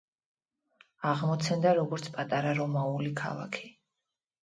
[1.09, 3.75] აღმოცენდა როგორც პატარა რომაული ქალაქი.